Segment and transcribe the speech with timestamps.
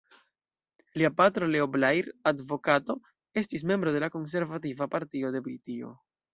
[1.01, 2.97] Lia patro, Leo Blair, advokato,
[3.43, 5.97] estis membro de la Konservativa Partio de Britio.